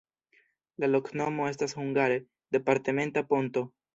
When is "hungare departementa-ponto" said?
1.81-3.67